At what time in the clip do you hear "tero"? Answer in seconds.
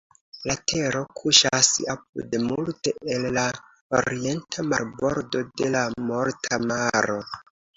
0.71-1.01